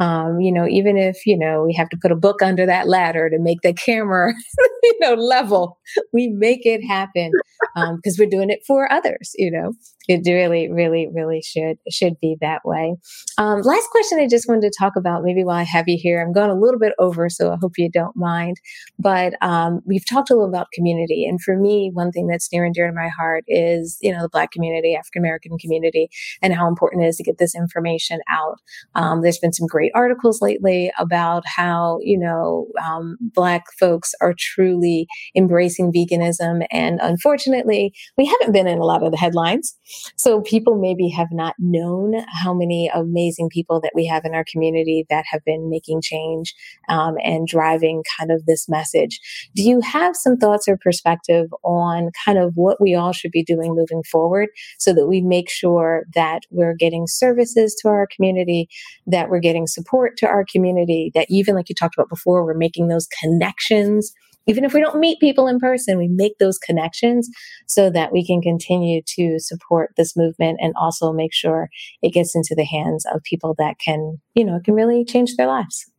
[0.01, 2.89] Um, you know, even if, you know, we have to put a book under that
[2.89, 4.35] ladder to make the camera,
[4.83, 5.79] you know, level,
[6.13, 7.33] we make it happen
[7.75, 9.73] because um, we're doing it for others, you know
[10.09, 12.97] it really, really, really should should be that way.
[13.37, 16.23] Um, last question I just wanted to talk about, maybe while I have you here.
[16.23, 18.57] I'm going a little bit over, so I hope you don't mind.
[18.99, 22.65] But um, we've talked a little about community, and for me, one thing that's near
[22.65, 26.09] and dear to my heart is you know the Black community, African American community,
[26.41, 28.57] and how important it is to get this information out.
[28.95, 34.35] Um, there's been some great articles lately about how you know um, Black folks are
[34.39, 39.77] truly embracing veganism, and unfortunately, we haven't been in a lot of the headlines.
[40.17, 44.45] So people maybe have not known how many amazing people that we have in our
[44.51, 46.55] community that have been making change
[46.89, 49.21] um, and driving kind of this message.
[49.55, 53.45] Do you have some thoughts or perspective on kind of what we all should be
[53.45, 58.69] doing moving forward so that we make sure that we're getting services to our community,
[59.07, 62.55] that we're getting support to our community, that even like you talked about before, we're
[62.55, 64.13] making those connections
[64.49, 67.29] even if we don't meet people in person, we make those connections
[67.67, 71.69] so that we can continue to support this movement and also make sure
[72.03, 75.47] it gets into the hands of people that can, you know, can really change their
[75.47, 75.91] lives.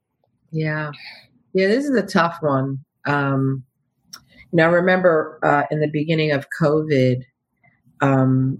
[0.51, 0.91] Yeah.
[1.53, 2.79] Yeah, this is a tough one.
[3.05, 3.63] Um,
[4.57, 7.21] I remember uh, in the beginning of COVID,
[8.01, 8.57] um,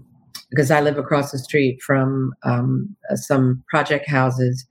[0.50, 4.66] because I live across the street from um, some project houses,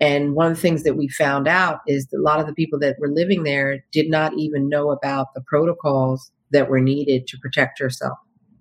[0.00, 2.78] and one of the things that we found out is a lot of the people
[2.80, 7.38] that were living there did not even know about the protocols that were needed to
[7.38, 8.18] protect yourself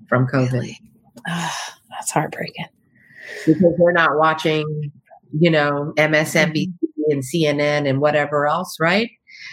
[0.09, 0.51] from COVID.
[0.51, 0.79] Really?
[1.29, 1.55] Oh,
[1.89, 2.65] that's heartbreaking.
[3.45, 4.91] Because they're not watching,
[5.37, 7.11] you know, MSNBC mm-hmm.
[7.11, 9.09] and CNN and whatever else, right?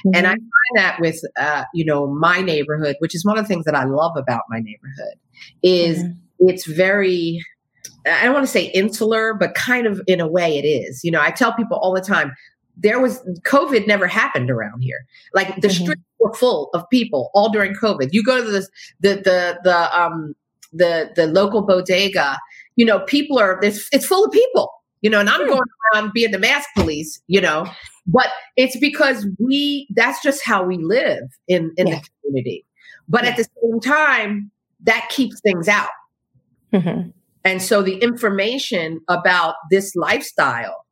[0.06, 0.16] Mm-hmm.
[0.16, 0.40] And I mm-hmm.
[0.40, 3.74] find that with, uh, you know, my neighborhood, which is one of the things that
[3.74, 5.18] I love about my neighborhood,
[5.62, 6.48] is mm-hmm.
[6.48, 7.40] it's very
[8.06, 11.02] I don't want to say insular, but kind of in a way it is.
[11.04, 12.32] You know, I tell people all the time,
[12.76, 15.06] there was COVID never happened around here.
[15.32, 15.84] Like the mm-hmm.
[15.84, 18.08] streets were full of people all during COVID.
[18.12, 18.68] You go to the
[19.00, 20.34] the the the um
[20.72, 22.38] the the local bodega,
[22.76, 24.72] you know, people are it's, it's full of people.
[25.02, 25.60] You know, and I'm going
[25.94, 27.66] around being the mask police, you know,
[28.06, 32.00] but it's because we that's just how we live in in yeah.
[32.00, 32.64] the community.
[33.06, 33.30] But yeah.
[33.30, 34.50] at the same time,
[34.84, 35.90] that keeps things out.
[36.72, 37.10] Mm-hmm.
[37.44, 40.84] And so the information about this lifestyle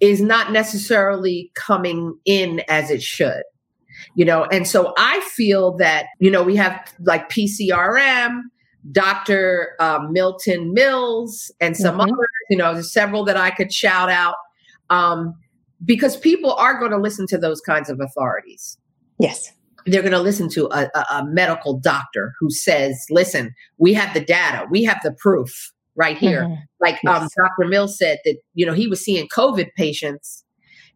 [0.00, 3.42] is not necessarily coming in as it should.
[4.14, 8.42] You know, and so I feel that, you know, we have like PCRM,
[8.92, 9.74] Dr.
[9.80, 12.02] Um, Milton Mills, and some mm-hmm.
[12.02, 14.34] others, you know, there's several that I could shout out
[14.90, 15.34] um,
[15.82, 18.76] because people are going to listen to those kinds of authorities.
[19.18, 19.52] Yes
[19.86, 24.12] they're going to listen to a, a, a, medical doctor who says, listen, we have
[24.14, 26.42] the data, we have the proof right here.
[26.42, 26.54] Mm-hmm.
[26.80, 27.22] Like um, yes.
[27.22, 27.28] um,
[27.58, 27.68] Dr.
[27.68, 30.44] Mills said that, you know, he was seeing COVID patients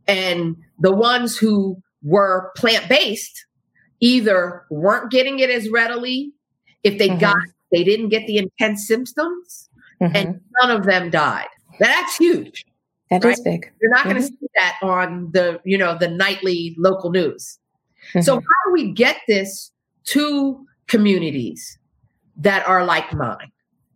[0.07, 3.47] and the ones who were plant based
[4.01, 6.33] either weren't getting it as readily.
[6.83, 7.19] If they mm-hmm.
[7.19, 7.37] got,
[7.73, 9.69] they didn't get the intense symptoms
[10.01, 10.17] mm-hmm.
[10.17, 11.49] and none of them died.
[11.79, 12.65] That's huge.
[13.11, 13.33] That right?
[13.33, 13.71] is big.
[13.81, 14.29] You're not going to mm-hmm.
[14.29, 17.59] see that on the, you know, the nightly local news.
[18.13, 18.31] So mm-hmm.
[18.33, 19.73] how do we get this
[20.05, 21.79] to communities
[22.37, 23.53] that are like mine?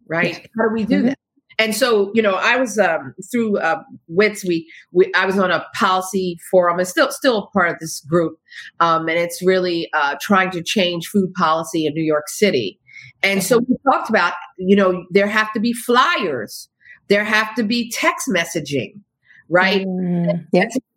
[0.09, 0.49] Right?
[0.57, 1.07] How do we do mm-hmm.
[1.09, 1.19] that?
[1.59, 4.45] And so, you know, I was um, through uh, WITS.
[4.45, 6.79] We, we, I was on a policy forum.
[6.79, 8.39] and still still part of this group,
[8.81, 12.81] um, and it's really uh, trying to change food policy in New York City.
[13.23, 16.69] And so we talked about, you know, there have to be flyers,
[17.09, 19.01] there have to be text messaging,
[19.49, 19.87] right?
[19.87, 20.47] Mm.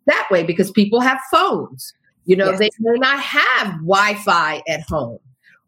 [0.06, 1.92] That way because people have phones.
[2.24, 2.58] You know, yes.
[2.58, 5.18] they may not have Wi-Fi at home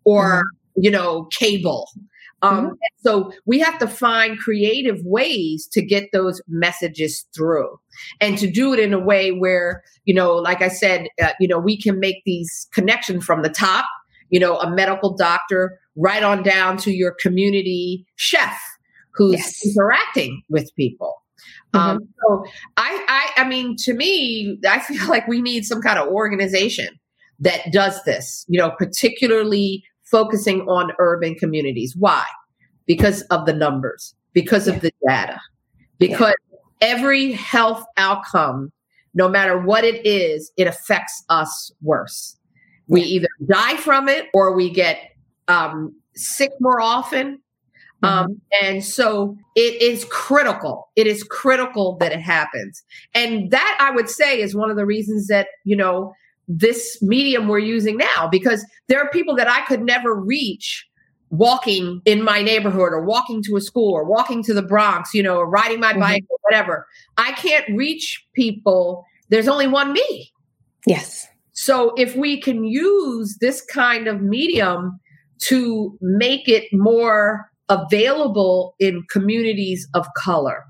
[0.05, 0.43] or mm.
[0.77, 1.89] you know cable
[2.43, 2.75] Um, mm-hmm.
[3.01, 7.79] So we have to find creative ways to get those messages through
[8.21, 11.49] and to do it in a way where, you know, like I said, uh, you
[11.49, 13.85] know, we can make these connections from the top,
[14.31, 18.59] you know, a medical doctor right on down to your community chef
[19.15, 19.67] who's yes.
[19.67, 21.15] interacting with people.
[21.75, 21.91] Mm-hmm.
[21.91, 22.45] Um, so
[22.77, 23.05] I,
[23.37, 26.89] I, I mean, to me, I feel like we need some kind of organization
[27.41, 31.95] that does this, you know, particularly focusing on urban communities.
[31.97, 32.25] Why?
[32.87, 34.75] Because of the numbers, because yeah.
[34.75, 35.41] of the data,
[35.99, 36.59] because yeah.
[36.81, 38.73] every health outcome,
[39.15, 42.37] no matter what it is, it affects us worse.
[42.89, 44.99] We either die from it or we get
[45.49, 47.41] um, sick more often.
[48.03, 48.67] Um, mm-hmm.
[48.67, 50.89] and so it is critical.
[50.97, 52.83] It is critical that it happens.
[53.15, 56.15] And that I would say is one of the reasons that, you know,
[56.53, 60.85] this medium we're using now because there are people that I could never reach
[61.31, 65.23] walking in my neighborhood or walking to a school or walking to the Bronx, you
[65.23, 66.01] know, or riding my mm-hmm.
[66.01, 66.87] bike or whatever.
[67.17, 69.05] I can't reach people.
[69.29, 70.33] There's only one me.
[70.87, 71.29] Yes.
[71.53, 74.99] So if we can use this kind of medium
[75.43, 80.65] to make it more available in communities of color,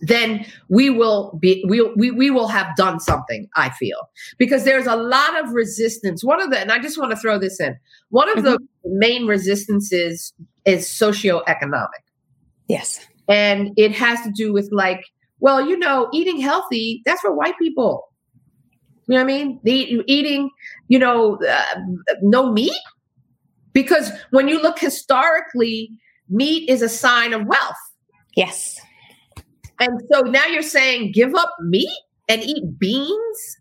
[0.00, 3.98] then we will be we, we we will have done something i feel.
[4.38, 6.24] Because there's a lot of resistance.
[6.24, 7.76] One of the and i just want to throw this in.
[8.10, 8.44] One of mm-hmm.
[8.44, 10.32] the main resistances
[10.64, 12.02] is socioeconomic.
[12.68, 13.06] Yes.
[13.28, 15.04] And it has to do with like
[15.40, 18.08] well you know eating healthy that's for white people.
[19.06, 19.60] You know what i mean?
[19.64, 20.50] The, eating
[20.88, 21.80] you know uh,
[22.22, 22.72] no meat?
[23.72, 25.90] Because when you look historically
[26.28, 27.76] meat is a sign of wealth.
[28.36, 28.80] Yes
[29.80, 31.88] and so now you're saying give up meat
[32.28, 33.56] and eat beans?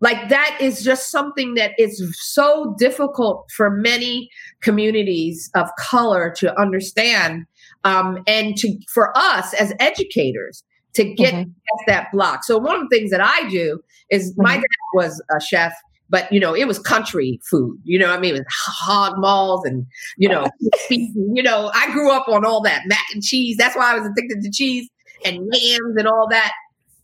[0.00, 4.28] Like that is just something that is so difficult for many
[4.60, 7.46] communities of color to understand.
[7.84, 11.50] Um, and to for us as educators to get mm-hmm.
[11.50, 12.44] past that block.
[12.44, 14.42] So one of the things that I do is mm-hmm.
[14.42, 15.74] my dad was a chef
[16.12, 19.62] but you know it was country food you know i mean it was hog maws
[19.64, 19.84] and
[20.16, 20.46] you know
[20.90, 24.06] you know i grew up on all that mac and cheese that's why i was
[24.06, 24.88] addicted to cheese
[25.24, 26.52] and yams and all that.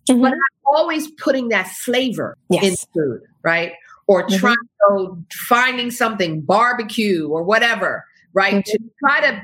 [0.09, 0.23] Mm-hmm.
[0.23, 2.65] But I'm always putting that flavor yes.
[2.65, 3.73] in food, right?
[4.07, 4.37] Or mm-hmm.
[4.37, 4.57] trying
[4.89, 8.55] to finding something barbecue or whatever, right?
[8.55, 8.85] Mm-hmm.
[8.85, 9.43] To try to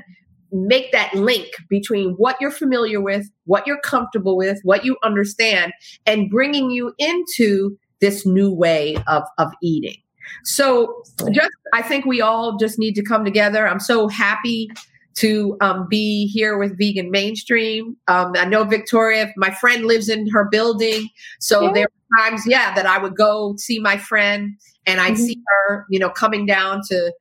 [0.51, 5.73] make that link between what you're familiar with, what you're comfortable with, what you understand,
[6.05, 9.97] and bringing you into this new way of, of eating.
[10.43, 13.67] So just I think we all just need to come together.
[13.67, 14.69] I'm so happy
[15.15, 17.95] to um, be here with Vegan Mainstream.
[18.07, 21.07] Um, I know Victoria, my friend lives in her building.
[21.39, 21.71] So yeah.
[21.71, 25.23] there were times, yeah, that I would go see my friend and I'd mm-hmm.
[25.23, 27.13] see her, you know, coming down to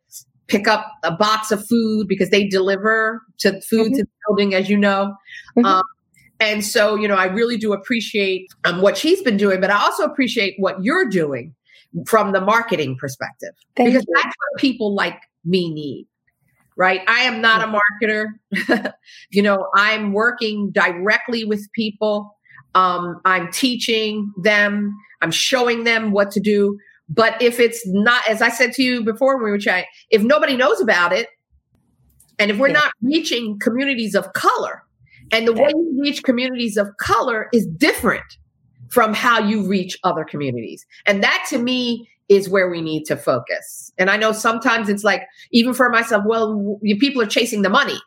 [0.48, 3.96] pick up a box of food because they deliver to food mm-hmm.
[3.96, 5.14] to the building, as you know.
[5.57, 5.64] Mm-hmm.
[5.64, 5.83] Um,
[6.40, 9.80] and so, you know, I really do appreciate um, what she's been doing, but I
[9.80, 11.54] also appreciate what you're doing
[12.07, 14.14] from the marketing perspective Thank because you.
[14.16, 16.09] that's what people like me need
[16.76, 17.02] right?
[17.06, 18.92] I am not a marketer.
[19.30, 22.37] you know, I'm working directly with people.
[22.74, 26.76] Um, I'm teaching them, I'm showing them what to do.
[27.08, 30.22] But if it's not, as I said to you before when we were chatting, if
[30.22, 31.28] nobody knows about it,
[32.38, 32.74] and if we're yeah.
[32.74, 34.82] not reaching communities of color,
[35.32, 38.24] and the way you reach communities of color is different
[38.90, 40.84] from how you reach other communities.
[41.06, 43.92] And that to me is where we need to focus.
[43.98, 47.98] And I know sometimes it's like, even for myself, well, people are chasing the money,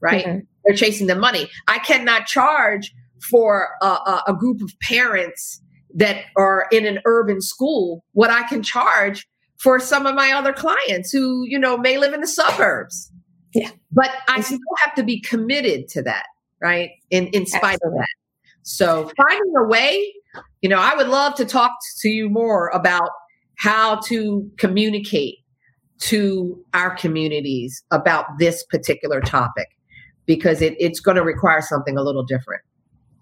[0.00, 0.24] right?
[0.24, 0.38] Mm-hmm.
[0.64, 1.48] They're chasing the money.
[1.68, 2.92] I cannot charge
[3.30, 5.60] for a, a, a group of parents
[5.94, 9.26] that are in an urban school what I can charge
[9.58, 13.10] for some of my other clients who, you know, may live in the suburbs.
[13.54, 13.70] Yeah.
[13.92, 16.26] But I still have to be committed to that,
[16.60, 16.90] right?
[17.10, 18.00] In in spite Absolutely.
[18.00, 18.08] of that.
[18.62, 20.12] So finding a way,
[20.60, 23.10] you know, I would love to talk to you more about
[23.58, 25.36] how to communicate
[25.98, 29.68] to our communities about this particular topic
[30.26, 32.62] because it, it's going to require something a little different.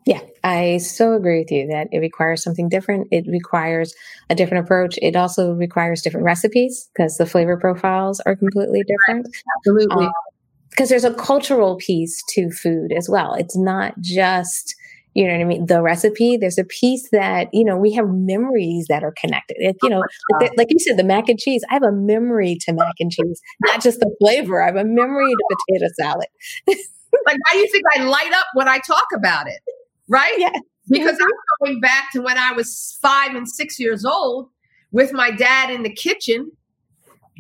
[0.05, 3.07] Yeah, I so agree with you that it requires something different.
[3.13, 3.94] It requires
[4.31, 4.98] a different approach.
[5.00, 9.29] It also requires different recipes because the flavor profiles are completely different.
[9.59, 10.09] Absolutely.
[10.71, 13.35] Because um, there's a cultural piece to food as well.
[13.35, 14.75] It's not just
[15.15, 15.67] you know what I mean?
[15.67, 19.56] The recipe, there's a piece that, you know, we have memories that are connected.
[19.58, 20.02] It, you oh know,
[20.35, 23.10] oh like you said, the mac and cheese, I have a memory to mac and
[23.10, 24.63] cheese, not just the flavor.
[24.63, 26.29] I have a memory to potato salad.
[26.67, 26.79] like,
[27.27, 29.60] why do you think I light up when I talk about it?
[30.08, 30.38] Right?
[30.38, 30.50] Yeah.
[30.88, 31.25] Because mm-hmm.
[31.25, 34.48] I'm going back to when I was five and six years old
[34.90, 36.50] with my dad in the kitchen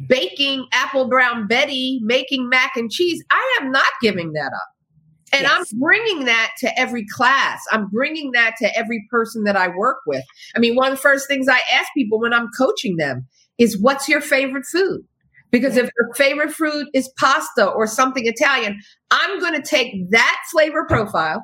[0.08, 3.22] baking apple brown Betty, making mac and cheese.
[3.30, 4.68] I am not giving that up.
[5.32, 5.52] And yes.
[5.72, 7.60] I'm bringing that to every class.
[7.72, 10.24] I'm bringing that to every person that I work with.
[10.54, 13.26] I mean, one of the first things I ask people when I'm coaching them
[13.58, 15.00] is what's your favorite food?
[15.50, 18.80] Because if your favorite food is pasta or something Italian,
[19.10, 21.42] I'm going to take that flavor profile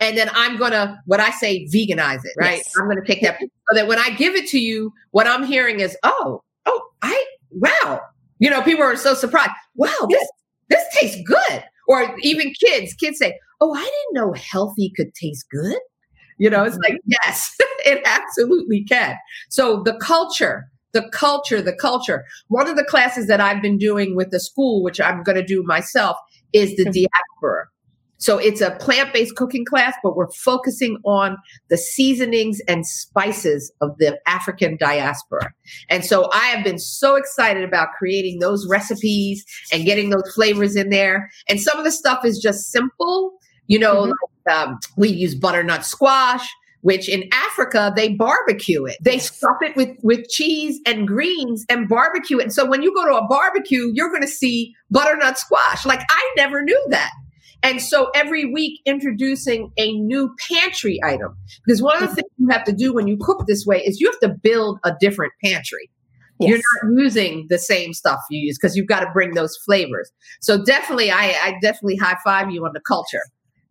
[0.00, 2.58] and then I'm going to, what I say, veganize it, right?
[2.58, 2.72] Yes.
[2.78, 5.44] I'm going to take that so that when I give it to you, what I'm
[5.44, 8.00] hearing is, oh, oh, I, wow.
[8.38, 9.50] You know, people are so surprised.
[9.76, 10.28] Wow, this,
[10.68, 11.64] this tastes good.
[11.88, 15.78] Or even kids, kids say, oh, I didn't know healthy could taste good.
[16.38, 17.12] You know, it's like, mm-hmm.
[17.24, 17.54] yes,
[17.84, 19.16] it absolutely can.
[19.48, 22.24] So the culture, the culture, the culture.
[22.48, 25.44] One of the classes that I've been doing with the school, which I'm going to
[25.44, 26.16] do myself,
[26.52, 26.92] is the mm-hmm.
[26.92, 27.66] diaspora.
[28.22, 31.36] So it's a plant based cooking class, but we're focusing on
[31.70, 35.52] the seasonings and spices of the African diaspora.
[35.88, 40.76] And so I have been so excited about creating those recipes and getting those flavors
[40.76, 41.30] in there.
[41.48, 43.32] And some of the stuff is just simple.
[43.66, 44.12] You know, mm-hmm.
[44.46, 46.48] like, um, we use butternut squash
[46.82, 48.96] which in Africa they barbecue it.
[49.00, 52.42] They stuff it with with cheese and greens and barbecue it.
[52.42, 55.86] And so when you go to a barbecue, you're going to see butternut squash.
[55.86, 57.12] Like I never knew that.
[57.62, 61.36] And so every week introducing a new pantry item.
[61.64, 64.00] Because one of the things you have to do when you cook this way is
[64.00, 65.90] you have to build a different pantry.
[66.40, 66.50] Yes.
[66.50, 70.10] You're not using the same stuff you use because you've got to bring those flavors.
[70.40, 73.22] So definitely, I, I definitely high five you on the culture.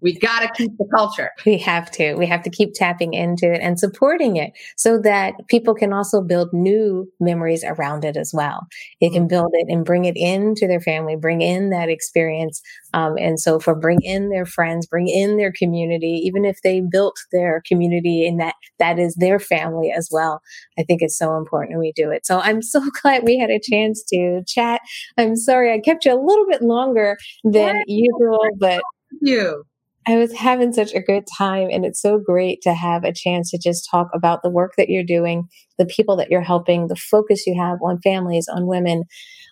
[0.02, 1.30] We've got to keep the culture.
[1.46, 2.16] We have to.
[2.16, 6.22] We have to keep tapping into it and supporting it so that people can also
[6.22, 8.68] build new memories around it as well.
[9.00, 12.62] They can build it and bring it into their family, bring in that experience.
[12.94, 16.82] Um, and so for bring in their friends, bring in their community, even if they
[16.82, 20.42] built their community and that that is their family as well.
[20.80, 22.26] I think it's so important we do it.
[22.26, 24.82] So I'm so glad we had a chance to chat.
[25.18, 28.82] I'm sorry I kept you a little bit longer than usual, but
[29.22, 29.64] you.
[30.08, 33.52] I was having such a good time, and it's so great to have a chance
[33.52, 35.48] to just talk about the work that you're doing,
[35.78, 39.04] the people that you're helping, the focus you have on families, on women,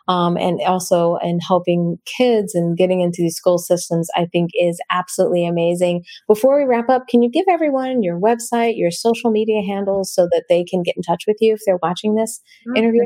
[0.08, 4.10] um, and also in helping kids and getting into these school systems.
[4.16, 6.04] I think is absolutely amazing.
[6.28, 10.28] Before we wrap up, can you give everyone your website, your social media handles, so
[10.32, 12.80] that they can get in touch with you if they're watching this okay.
[12.80, 13.04] interview?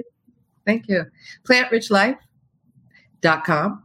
[0.65, 1.03] Thank you.
[1.45, 3.83] PlantRichLife.com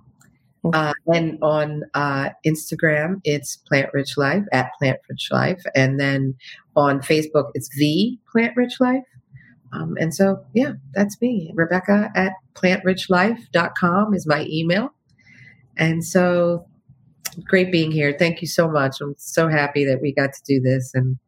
[0.74, 5.62] uh, and on uh, Instagram, it's Plant Rich Life at Plant Rich Life.
[5.74, 6.34] And then
[6.76, 9.04] on Facebook, it's The Plant Rich Life.
[9.72, 11.52] Um, and so, yeah, that's me.
[11.54, 14.92] Rebecca at plantrichlife.com is my email.
[15.76, 16.66] And so,
[17.44, 18.16] great being here.
[18.18, 19.00] Thank you so much.
[19.00, 21.18] I'm so happy that we got to do this and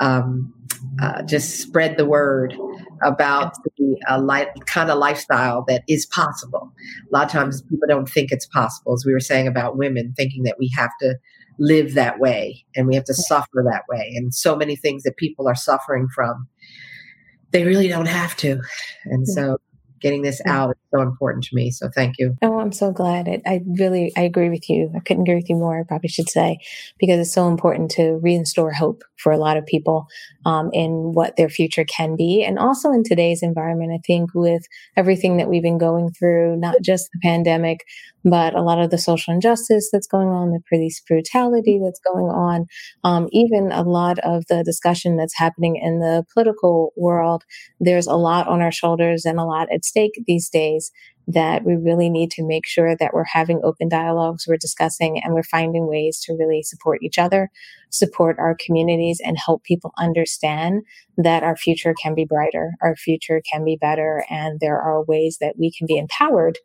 [0.00, 0.52] um,
[1.00, 2.54] uh, just spread the word
[3.02, 6.72] about the uh, life, kind of lifestyle that is possible.
[7.10, 10.14] A lot of times people don't think it's possible, as we were saying about women,
[10.16, 11.16] thinking that we have to
[11.58, 14.12] live that way and we have to suffer that way.
[14.16, 16.48] And so many things that people are suffering from,
[17.50, 18.60] they really don't have to.
[19.06, 19.58] And so
[20.00, 21.70] getting this out is so important to me.
[21.70, 22.36] So thank you.
[22.42, 23.28] Oh, I'm so glad.
[23.28, 24.90] It, I really, I agree with you.
[24.94, 25.80] I couldn't agree with you more.
[25.80, 26.58] I probably should say
[26.98, 30.06] because it's so important to reinstore hope for a lot of people
[30.46, 33.92] um, in what their future can be, and also in today's environment.
[33.92, 34.62] I think with
[34.96, 37.84] everything that we've been going through, not just the pandemic,
[38.30, 42.26] but a lot of the social injustice that's going on, the police brutality that's going
[42.26, 42.66] on,
[43.04, 47.44] um, even a lot of the discussion that's happening in the political world.
[47.80, 50.90] There's a lot on our shoulders and a lot at stake these days
[51.30, 55.34] that we really need to make sure that we're having open dialogues, we're discussing, and
[55.34, 57.50] we're finding ways to really support each other,
[57.90, 60.82] support our communities, and help people understand
[61.18, 65.36] that our future can be brighter, our future can be better, and there are ways
[65.38, 66.58] that we can be empowered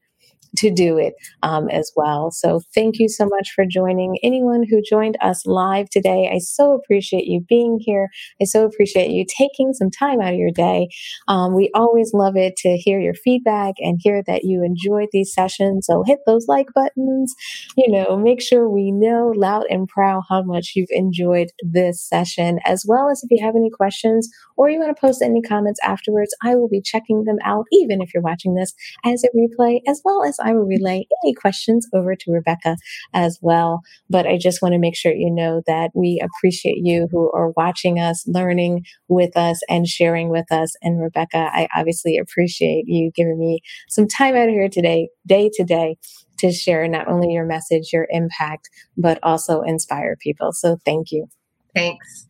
[0.58, 2.32] to do it um, as well.
[2.32, 6.30] So thank you so much for joining anyone who joined us live today.
[6.34, 8.10] I so appreciate you being here.
[8.41, 10.89] I so appreciate you taking some time out of your day.
[11.28, 15.34] Um, we always love it to hear your feedback and hear that you enjoyed these
[15.34, 15.86] sessions.
[15.88, 17.34] So hit those like buttons,
[17.76, 22.60] you know, make sure we know loud and proud how much you've enjoyed this session,
[22.66, 25.80] as well as if you have any questions or you want to post any comments
[25.84, 28.74] afterwards, I will be checking them out, even if you're watching this
[29.04, 32.78] as a replay, as well as I will relay any questions over to Rebecca
[33.14, 33.82] as well.
[34.10, 37.52] But I just want to make sure you know that we appreciate you who are
[37.56, 40.76] watching us, learning with us, and sharing with us.
[40.82, 45.50] And Rebecca, I obviously appreciate you giving me some time out of here today, day
[45.54, 45.98] to day
[46.39, 50.52] to share not only your message, your impact, but also inspire people.
[50.52, 51.28] So thank you.
[51.76, 52.28] Thanks.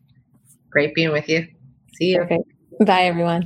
[0.70, 1.46] Great being with you.
[1.96, 2.18] See you.
[2.18, 2.44] Perfect.
[2.84, 3.44] Bye, everyone.